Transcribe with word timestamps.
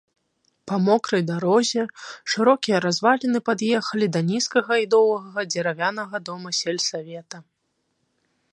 Па 0.69 0.75
мокрай 0.85 1.23
дарозе 1.31 1.83
шырокія 2.35 2.77
разваліны 2.85 3.39
пад'ехалі 3.49 4.07
да 4.15 4.21
нізкага 4.31 4.73
і 4.85 4.87
доўгага 4.95 5.41
дзеравянага 5.51 6.17
дома 6.31 6.49
сельсавета. 6.61 7.37